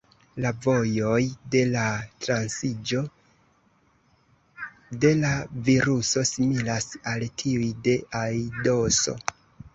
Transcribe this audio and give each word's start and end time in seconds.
La 0.43 0.49
vojoj 0.65 1.25
de 1.55 1.59
la 1.73 1.83
transiĝo 2.25 3.03
de 5.05 5.13
la 5.21 5.35
viruso 5.69 6.25
similas 6.33 6.91
al 7.15 7.29
tiuj 7.45 7.71
de 7.91 7.97
aidoso. 8.25 9.19